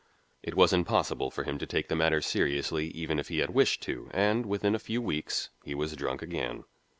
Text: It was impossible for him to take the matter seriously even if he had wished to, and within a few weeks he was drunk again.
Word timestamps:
It 0.41 0.55
was 0.55 0.73
impossible 0.73 1.29
for 1.29 1.43
him 1.43 1.59
to 1.59 1.67
take 1.67 1.87
the 1.87 1.95
matter 1.95 2.21
seriously 2.23 2.87
even 2.87 3.19
if 3.19 3.27
he 3.27 3.37
had 3.37 3.51
wished 3.51 3.83
to, 3.83 4.09
and 4.15 4.47
within 4.47 4.73
a 4.73 4.79
few 4.79 4.99
weeks 4.99 5.51
he 5.63 5.75
was 5.75 5.95
drunk 5.95 6.23
again. 6.23 6.63